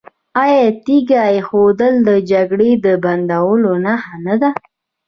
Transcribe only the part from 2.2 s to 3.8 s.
جګړې د بندولو